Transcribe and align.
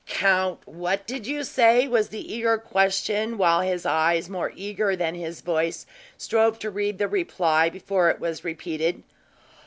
"Count 0.07 0.67
what 0.67 1.05
did 1.05 1.27
you 1.27 1.43
say?" 1.43 1.87
was 1.87 2.07
his 2.07 2.21
eager 2.25 2.57
question, 2.57 3.37
while 3.37 3.61
his 3.61 3.85
eyes, 3.85 4.27
more 4.31 4.51
eager 4.55 4.95
than 4.95 5.13
his 5.13 5.41
voice, 5.41 5.85
strove 6.17 6.57
to 6.57 6.71
read 6.71 6.97
the 6.97 7.07
reply 7.07 7.69
before 7.69 8.09
it 8.09 8.19
was 8.19 8.43
repeated. 8.43 9.03